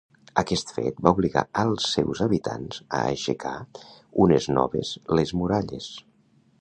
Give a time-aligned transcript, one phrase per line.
[0.41, 3.55] Aquest fet va obligar als seus habitants a aixecar
[4.25, 5.93] unes noves les muralles.